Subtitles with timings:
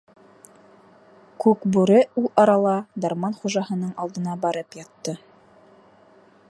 [1.43, 2.73] Күкбүре ул арала
[3.05, 5.19] дарман хужаһының алдына барып ятты.